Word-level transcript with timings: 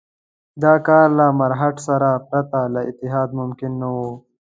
دا 0.63 0.73
کار 0.87 1.07
له 1.19 1.25
مرهټه 1.39 1.81
سره 1.87 2.09
پرته 2.27 2.59
له 2.73 2.81
اتحاد 2.89 3.29
ممکن 3.39 3.71
نه 3.81 3.87
وو. 3.95 4.09